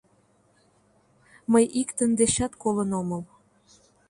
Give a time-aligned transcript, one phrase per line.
[1.51, 3.21] —Мый иктын дечат колын омыл.